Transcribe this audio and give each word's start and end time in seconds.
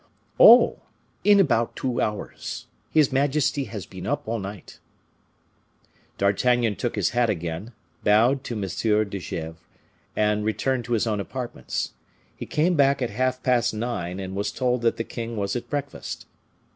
"Oh! 0.39 0.79
in 1.23 1.39
about 1.39 1.75
two 1.75 2.01
hours; 2.01 2.65
his 2.89 3.11
majesty 3.11 3.65
has 3.65 3.85
been 3.85 4.07
up 4.07 4.27
all 4.27 4.39
night." 4.39 4.79
D'Artagnan 6.17 6.75
took 6.77 6.95
his 6.95 7.11
hat 7.11 7.29
again, 7.29 7.71
bowed 8.03 8.43
to 8.45 8.55
M. 8.55 8.61
de 8.61 9.19
Gesvres, 9.19 9.57
and 10.15 10.43
returned 10.43 10.85
to 10.85 10.93
his 10.93 11.05
own 11.05 11.19
apartments. 11.19 11.93
He 12.35 12.47
came 12.47 12.73
back 12.73 13.03
at 13.03 13.11
half 13.11 13.43
past 13.43 13.75
nine, 13.75 14.19
and 14.19 14.35
was 14.35 14.51
told 14.51 14.81
that 14.81 14.97
the 14.97 15.03
king 15.03 15.37
was 15.37 15.55
at 15.55 15.69
breakfast. 15.69 16.25